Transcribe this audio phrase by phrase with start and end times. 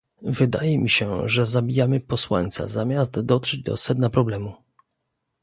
[0.21, 4.53] Wydaje mi się, że zabijamy posłańca zamiast dotrzeć do sedna problemu